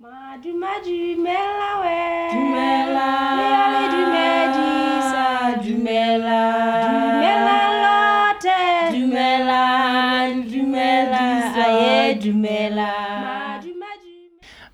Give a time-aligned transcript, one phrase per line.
[0.00, 3.10] Madu madu mela du mela.
[3.38, 5.26] Mela du medisa
[5.60, 6.42] du mela.
[6.86, 7.58] Du mela.
[7.82, 8.94] Lote.
[8.94, 11.24] Du mela du mela.
[11.66, 12.92] Aye du mela.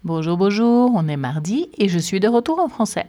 [0.02, 3.06] Bonjour, bonjour, on est mardi et je suis de retour en français.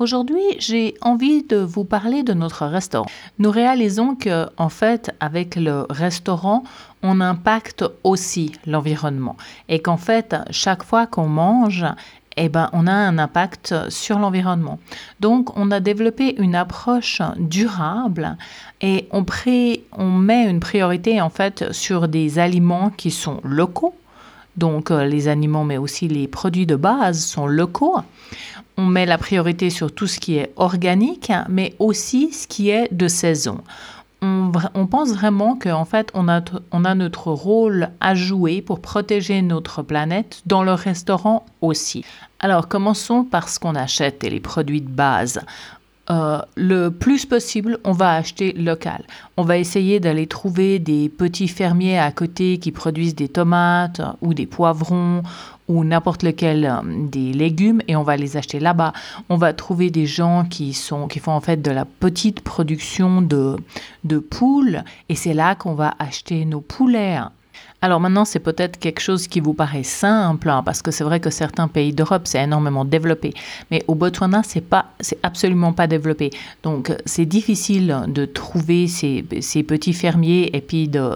[0.00, 3.04] Aujourd'hui, j'ai envie de vous parler de notre restaurant.
[3.38, 6.64] Nous réalisons que, en fait, avec le restaurant,
[7.02, 9.36] on impacte aussi l'environnement
[9.68, 11.84] et qu'en fait, chaque fois qu'on mange,
[12.38, 14.78] eh ben, on a un impact sur l'environnement.
[15.20, 18.38] Donc, on a développé une approche durable
[18.80, 19.26] et on,
[19.98, 23.94] on met une priorité en fait sur des aliments qui sont locaux
[24.56, 27.98] donc euh, les aliments, mais aussi les produits de base sont locaux.
[28.76, 32.92] On met la priorité sur tout ce qui est organique, mais aussi ce qui est
[32.92, 33.60] de saison.
[34.22, 36.42] On, pense vraiment qu'en fait, on a,
[36.72, 42.04] on a notre rôle à jouer pour protéger notre planète dans le restaurant aussi.
[42.38, 45.40] Alors, commençons par ce qu'on achète et les produits de base.
[46.10, 49.04] Euh, le plus possible, on va acheter local.
[49.36, 54.34] On va essayer d'aller trouver des petits fermiers à côté qui produisent des tomates ou
[54.34, 55.22] des poivrons
[55.68, 58.92] ou n'importe lequel euh, des légumes et on va les acheter là-bas.
[59.28, 63.22] On va trouver des gens qui sont qui font en fait de la petite production
[63.22, 63.56] de
[64.02, 67.20] de poules et c'est là qu'on va acheter nos poulets
[67.82, 71.18] alors maintenant, c'est peut-être quelque chose qui vous paraît simple, hein, parce que c'est vrai
[71.18, 73.32] que certains pays d'Europe, c'est énormément développé.
[73.70, 76.30] Mais au Botswana, c'est pas, c'est absolument pas développé.
[76.62, 79.22] Donc, c'est difficile de trouver ces,
[79.62, 81.12] petits fermiers et puis de,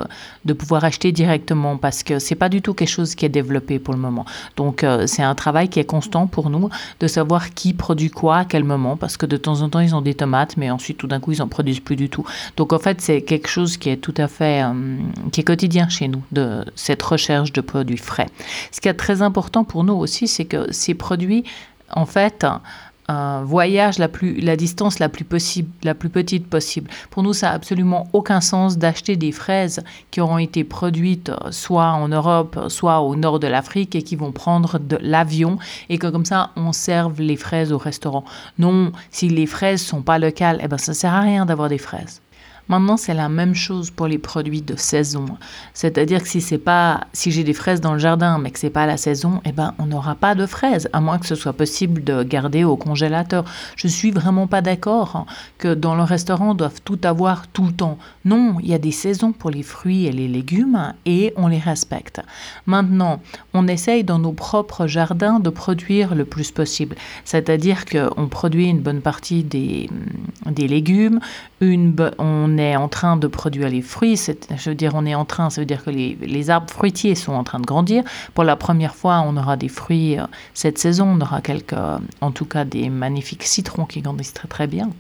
[0.47, 3.79] de pouvoir acheter directement, parce que c'est pas du tout quelque chose qui est développé
[3.79, 4.25] pour le moment.
[4.57, 8.39] Donc, euh, c'est un travail qui est constant pour nous de savoir qui produit quoi
[8.39, 10.97] à quel moment, parce que de temps en temps, ils ont des tomates, mais ensuite,
[10.97, 12.25] tout d'un coup, ils en produisent plus du tout.
[12.57, 14.73] Donc, en fait, c'est quelque chose qui est tout à fait, euh,
[15.31, 18.29] qui est quotidien chez nous, de cette recherche de produits frais.
[18.71, 21.45] Ce qui est très important pour nous aussi, c'est que ces produits,
[21.91, 22.47] en fait,
[23.11, 26.91] euh, voyagent la, plus, la distance la plus, possible, la plus petite possible.
[27.11, 31.51] Pour nous, ça n'a absolument aucun sens d'acheter des fraises qui auront été produites euh,
[31.51, 35.59] soit en Europe, soit au nord de l'Afrique et qui vont prendre de l'avion
[35.91, 38.25] et que comme ça, on serve les fraises au restaurant.
[38.59, 41.77] Non, si les fraises sont pas locales, eh ben, ça sert à rien d'avoir des
[41.77, 42.23] fraises.
[42.69, 45.27] Maintenant, c'est la même chose pour les produits de saison.
[45.75, 48.71] C'est-à-dire que si c'est pas, si j'ai des fraises dans le jardin, mais que c'est
[48.71, 51.53] pas la saison, eh ben, on n'aura pas de fraises, à moins que ce soit
[51.53, 53.45] possible de garder au congélateur.
[53.77, 55.27] Je suis vraiment pas d'accord
[55.59, 57.99] que dans le restaurant, on doive tout avoir tout le temps.
[58.25, 61.59] Non, il y a des saisons pour les fruits et les légumes et on les
[61.59, 62.23] respecte.
[62.65, 63.21] Maintenant,
[63.53, 66.97] on essaye dans nos propres jardins de produire le plus possible.
[67.27, 69.91] C'est-à-dire qu'on produit une bonne partie des,
[70.47, 71.21] des légumes,
[71.61, 74.21] une, on on est en train de produire les fruits,
[74.57, 77.33] je veux dire on est en train, ça veut dire que les, arbres fruitiers sont
[77.33, 78.03] en train de grandir.
[78.35, 81.75] Pour la première fois, on aura des fruits euh, cette saison, on aura quelques,
[82.21, 84.91] en tout cas des magnifiques citrons qui grandissent très très bien.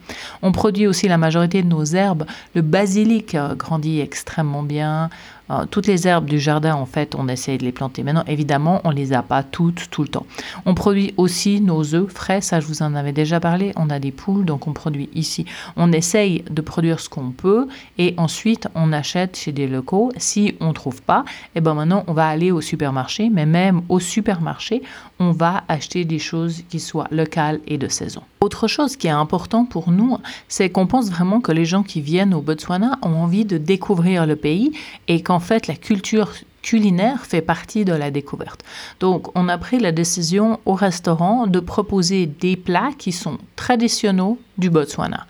[0.43, 2.25] On produit aussi la majorité de nos herbes.
[2.55, 5.11] Le basilic euh, grandit extrêmement bien.
[5.50, 8.03] Euh, toutes les herbes du jardin, en fait, on essaye de les planter.
[8.03, 10.27] Maintenant, évidemment, on les a pas toutes tout le temps.
[10.65, 13.72] On produit aussi nos œufs frais, ça je vous en avais déjà parlé.
[13.77, 15.44] On a des poules, donc on produit ici.
[15.77, 17.69] On essaye de produire ce qu'on peut
[17.99, 20.12] et ensuite on achète chez des locaux.
[20.16, 23.83] Si on trouve pas, et eh ben maintenant on va aller au supermarché, mais même
[23.88, 24.83] au supermarché,
[25.19, 28.22] on va acheter des choses qui soient locales et de saison.
[28.41, 32.00] Autre chose qui est important pour nous, c'est qu'on pense vraiment que les gens qui
[32.00, 34.72] viennent au Botswana ont envie de découvrir le pays
[35.08, 36.32] et qu'en fait la culture
[36.64, 38.64] culinaire fait partie de la découverte.
[38.98, 44.36] Donc, on a pris la décision au restaurant de proposer des plats qui sont traditionnels
[44.56, 45.26] du Botswana.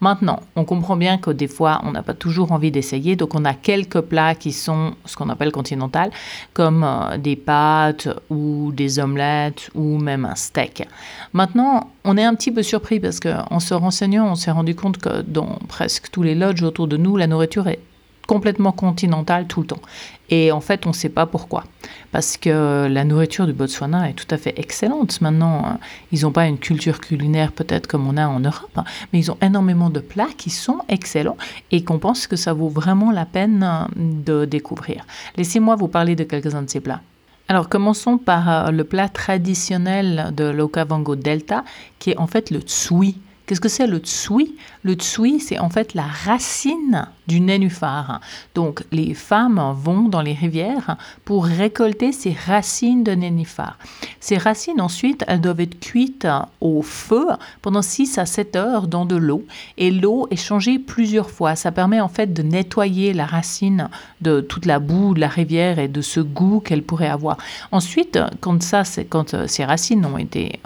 [0.00, 3.44] Maintenant, on comprend bien que des fois, on n'a pas toujours envie d'essayer, donc on
[3.44, 6.10] a quelques plats qui sont ce qu'on appelle continental,
[6.54, 10.88] comme euh, des pâtes ou des omelettes ou même un steak.
[11.32, 14.98] Maintenant, on est un petit peu surpris parce qu'en se renseignant, on s'est rendu compte
[14.98, 17.80] que dans presque tous les lodges autour de nous, la nourriture est
[18.28, 19.80] complètement continental tout le temps.
[20.28, 21.64] Et en fait, on ne sait pas pourquoi.
[22.12, 25.20] Parce que la nourriture du Botswana est tout à fait excellente.
[25.22, 25.70] Maintenant, euh,
[26.12, 29.30] ils n'ont pas une culture culinaire peut-être comme on a en Europe, hein, mais ils
[29.32, 31.38] ont énormément de plats qui sont excellents
[31.72, 35.06] et qu'on pense que ça vaut vraiment la peine euh, de découvrir.
[35.38, 37.00] Laissez-moi vous parler de quelques-uns de ces plats.
[37.48, 41.64] Alors commençons par euh, le plat traditionnel de l'Okavango Delta,
[41.98, 43.16] qui est en fait le tsui
[43.48, 44.56] Qu'est-ce que c'est le tsui?
[44.82, 48.20] Le tsui, c'est en fait la racine du nénuphar.
[48.54, 53.78] Donc, les femmes vont dans les rivières pour récolter ces racines de nénuphar.
[54.20, 56.28] Ces racines, ensuite, elles doivent être cuites
[56.60, 57.26] au feu
[57.62, 59.46] pendant 6 à 7 heures dans de l'eau.
[59.78, 61.56] Et l'eau est changée plusieurs fois.
[61.56, 63.88] Ça permet en fait de nettoyer la racine
[64.20, 67.38] de toute la boue de la rivière et de ce goût qu'elle pourrait avoir.
[67.72, 70.60] Ensuite, quand, ça, quand euh, ces racines ont été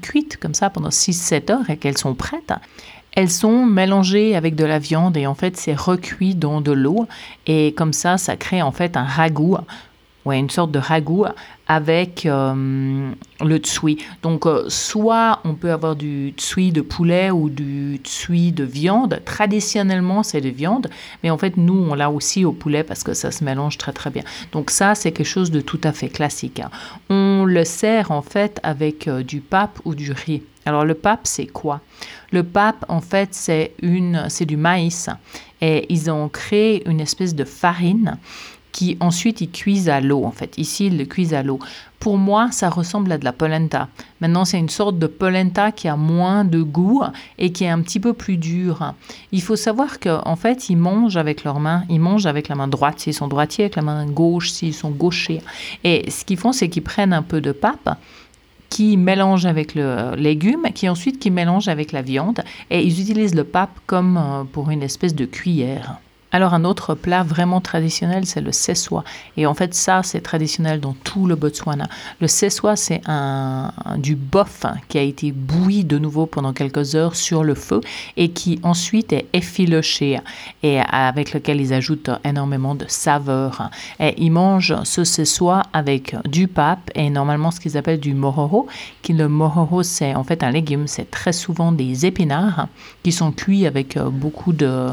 [0.00, 2.52] cuites comme ça pendant 6-7 heures et qu'elles sont prêtes,
[3.14, 7.06] elles sont mélangées avec de la viande et en fait c'est recuit dans de l'eau
[7.46, 9.58] et comme ça ça crée en fait un ragoût
[10.24, 11.26] ouais, une sorte de ragoût
[11.68, 13.98] avec euh, le tsui.
[14.22, 19.20] Donc, euh, soit on peut avoir du tsui de poulet ou du tsui de viande.
[19.24, 20.88] Traditionnellement, c'est de viande,
[21.22, 23.92] mais en fait, nous, on l'a aussi au poulet parce que ça se mélange très,
[23.92, 24.22] très bien.
[24.52, 26.60] Donc, ça, c'est quelque chose de tout à fait classique.
[26.60, 26.70] Hein.
[27.08, 30.42] On le sert en fait avec euh, du pape ou du riz.
[30.64, 31.80] Alors, le pape, c'est quoi?
[32.30, 33.72] Le pape, en fait, c'est
[34.28, 35.08] c'est du maïs.
[35.60, 38.18] Et ils ont créé une espèce de farine
[38.72, 40.58] qui ensuite ils cuisent à l'eau en fait.
[40.58, 41.58] Ici ils le cuisent à l'eau.
[42.02, 43.86] Pour moi, ça ressemble à de la polenta.
[44.20, 47.04] Maintenant, c'est une sorte de polenta qui a moins de goût
[47.38, 48.94] et qui est un petit peu plus dur.
[49.30, 51.84] Il faut savoir qu'en fait, ils mangent avec leurs mains.
[51.88, 54.90] Ils mangent avec la main droite s'ils sont droitiers, avec la main gauche s'ils sont
[54.90, 55.42] gauchers.
[55.84, 57.96] Et ce qu'ils font, c'est qu'ils prennent un peu de pape
[58.68, 63.34] qui mélangent avec le légume, qui ensuite qui mélangent avec la viande, et ils utilisent
[63.34, 65.98] le pape comme euh, pour une espèce de cuillère.
[66.34, 69.04] Alors un autre plat vraiment traditionnel, c'est le seswa.
[69.36, 71.88] Et en fait, ça, c'est traditionnel dans tout le Botswana.
[72.20, 77.16] Le seswa, c'est un, du boeuf qui a été bouilli de nouveau pendant quelques heures
[77.16, 77.82] sur le feu
[78.16, 80.20] et qui ensuite est effiloché
[80.62, 83.70] et avec lequel ils ajoutent énormément de saveur.
[84.00, 88.66] Et ils mangent ce seswa avec du pape et normalement ce qu'ils appellent du mororo.
[89.02, 90.86] Qui le mororo, c'est en fait un légume.
[90.86, 92.68] C'est très souvent des épinards
[93.02, 94.88] qui sont cuits avec beaucoup de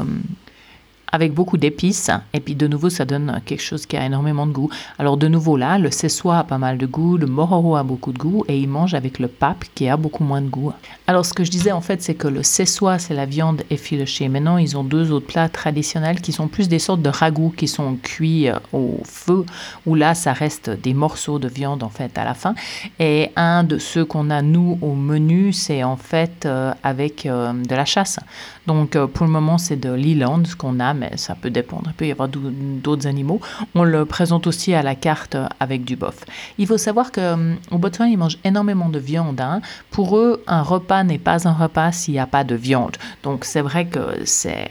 [1.12, 2.10] avec beaucoup d'épices.
[2.32, 4.70] Et puis de nouveau, ça donne quelque chose qui a énormément de goût.
[4.98, 8.12] Alors de nouveau là, le seswa a pas mal de goût, le mororo a beaucoup
[8.12, 10.72] de goût et il mange avec le pape qui a beaucoup moins de goût.
[11.06, 14.28] Alors ce que je disais en fait, c'est que le seswa, c'est la viande effilochée.
[14.28, 17.68] Maintenant, ils ont deux autres plats traditionnels qui sont plus des sortes de ragoûts qui
[17.68, 19.44] sont cuits euh, au feu,
[19.86, 22.54] où là, ça reste des morceaux de viande en fait à la fin.
[22.98, 27.52] Et un de ceux qu'on a nous au menu, c'est en fait euh, avec euh,
[27.52, 28.18] de la chasse.
[28.66, 31.86] Donc pour le moment, c'est de l'Iland qu'on a mais ça peut dépendre.
[31.88, 33.40] Il peut y avoir d'autres animaux.
[33.74, 36.24] On le présente aussi à la carte avec du boeuf.
[36.58, 39.40] Il faut savoir qu'au hum, Botswana, ils mangent énormément de viande.
[39.40, 39.60] Hein.
[39.90, 42.96] Pour eux, un repas n'est pas un repas s'il n'y a pas de viande.
[43.22, 44.68] Donc c'est vrai que c'est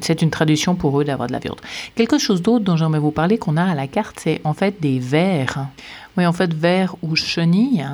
[0.00, 1.60] c'est une tradition pour eux d'avoir de la viande.
[1.94, 4.80] Quelque chose d'autre dont j'aimerais vous parler qu'on a à la carte, c'est en fait
[4.80, 5.66] des vers.
[6.16, 7.86] Oui, en fait, vers ou chenilles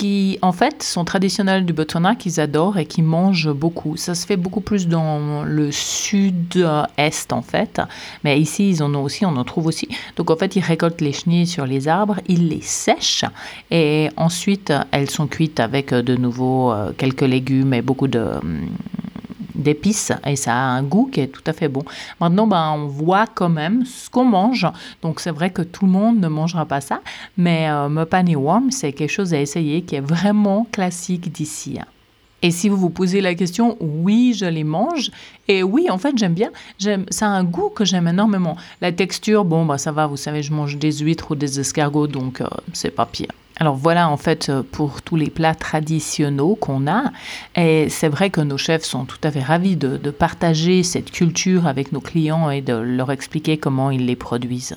[0.00, 3.98] qui en fait sont traditionnels du Botswana, qu'ils adorent et qui mangent beaucoup.
[3.98, 7.82] Ça se fait beaucoup plus dans le sud-est en fait,
[8.24, 9.88] mais ici ils en ont aussi, on en trouve aussi.
[10.16, 13.26] Donc en fait ils récoltent les chenilles sur les arbres, ils les sèchent
[13.70, 18.70] et ensuite elles sont cuites avec de nouveau euh, quelques légumes et beaucoup de hum,
[19.60, 21.84] d'épices et ça a un goût qui est tout à fait bon.
[22.20, 24.66] Maintenant, ben, on voit quand même ce qu'on mange.
[25.02, 27.00] Donc, c'est vrai que tout le monde ne mangera pas ça,
[27.36, 31.78] mais euh, Mopani Warm, c'est quelque chose à essayer qui est vraiment classique d'ici.
[31.80, 31.86] Hein.
[32.42, 35.10] Et si vous vous posez la question, oui, je les mange.
[35.46, 36.50] Et oui, en fait, j'aime bien.
[36.78, 38.56] J'aime, ça a un goût que j'aime énormément.
[38.80, 42.06] La texture, bon, bah, ça va, vous savez, je mange des huîtres ou des escargots,
[42.06, 43.32] donc euh, c'est pas pire.
[43.62, 47.12] Alors voilà en fait euh, pour tous les plats traditionnels qu'on a.
[47.56, 51.10] Et c'est vrai que nos chefs sont tout à fait ravis de, de partager cette
[51.10, 54.76] culture avec nos clients et de leur expliquer comment ils les produisent.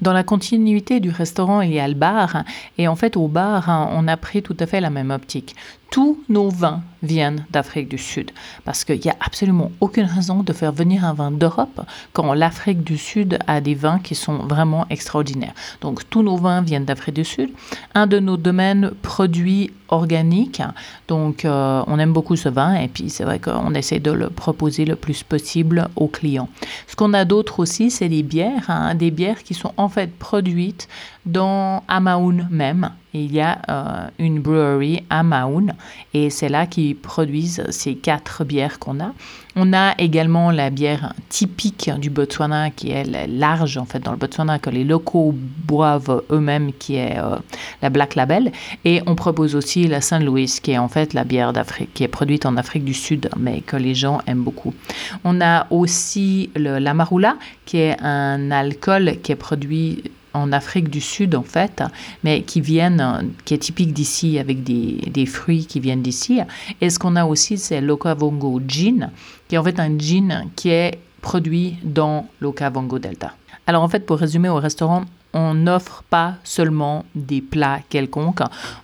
[0.00, 2.42] Dans la continuité du restaurant, il y a le bar.
[2.76, 5.54] Et en fait, au bar, on a pris tout à fait la même optique
[5.94, 8.32] tous nos vins viennent d'Afrique du Sud.
[8.64, 11.82] Parce qu'il n'y a absolument aucune raison de faire venir un vin d'Europe
[12.12, 15.54] quand l'Afrique du Sud a des vins qui sont vraiment extraordinaires.
[15.82, 17.50] Donc tous nos vins viennent d'Afrique du Sud.
[17.94, 20.62] Un de nos domaines produits organiques.
[21.06, 24.30] Donc euh, on aime beaucoup ce vin et puis c'est vrai qu'on essaie de le
[24.30, 26.48] proposer le plus possible aux clients.
[26.88, 28.68] Ce qu'on a d'autre aussi, c'est des bières.
[28.68, 30.88] Hein, des bières qui sont en fait produites
[31.24, 35.72] dans Amaoun même il y a euh, une brewery à Maun
[36.12, 39.12] et c'est là qu'ils produisent ces quatre bières qu'on a.
[39.56, 44.16] On a également la bière typique du Botswana qui est large en fait dans le
[44.16, 45.32] Botswana que les locaux
[45.64, 47.36] boivent eux-mêmes qui est euh,
[47.80, 48.50] la Black Label
[48.84, 51.52] et on propose aussi la Saint Louis qui est en fait la bière
[51.94, 54.74] qui est produite en Afrique du Sud mais que les gens aiment beaucoup.
[55.22, 60.02] On a aussi la Marula qui est un alcool qui est produit
[60.34, 61.82] en Afrique du Sud en fait,
[62.22, 66.40] mais qui viennent, qui est typique d'ici avec des, des, fruits qui viennent d'ici.
[66.80, 69.10] Et ce qu'on a aussi, c'est l'Okavongo Gin,
[69.48, 73.34] qui est en fait un gin qui est produit dans l'Okavongo Delta.
[73.66, 78.42] Alors en fait, pour résumer, au restaurant, on n'offre pas seulement des plats quelconques,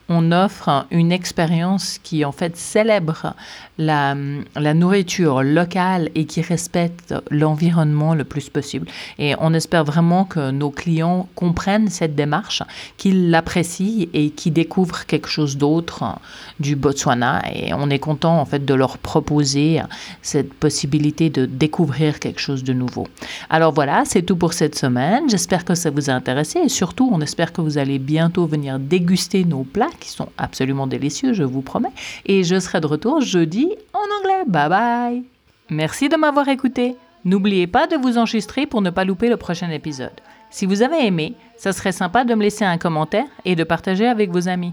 [0.09, 3.35] on offre une expérience qui en fait célèbre
[3.79, 4.15] la,
[4.57, 8.89] la nourriture locale et qui respecte l'environnement le plus possible.
[9.19, 12.63] Et on espère vraiment que nos clients comprennent cette démarche,
[12.97, 16.19] qu'ils l'apprécient et qu'ils découvrent quelque chose d'autre
[16.59, 17.43] du Botswana.
[17.55, 19.81] Et on est content en fait de leur proposer
[20.23, 23.07] cette possibilité de découvrir quelque chose de nouveau.
[23.49, 25.31] Alors voilà, c'est tout pour cette semaine.
[25.31, 29.45] J'espère que ça vous a et surtout, on espère que vous allez bientôt venir déguster
[29.45, 31.93] nos plats qui sont absolument délicieux, je vous promets.
[32.27, 34.45] Et je serai de retour jeudi en anglais.
[34.47, 35.23] Bye bye.
[35.71, 36.97] Merci de m'avoir écouté.
[37.25, 40.21] N'oubliez pas de vous enregistrer pour ne pas louper le prochain épisode.
[40.51, 44.07] Si vous avez aimé, ça serait sympa de me laisser un commentaire et de partager
[44.07, 44.73] avec vos amis.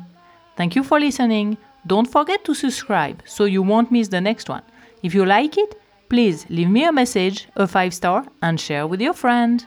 [0.56, 1.56] Thank you for listening.
[1.86, 4.64] Don't forget to subscribe so you won't miss the next one.
[5.04, 5.78] If you like it,
[6.10, 9.66] please leave me a message, a five star, and share with your friend.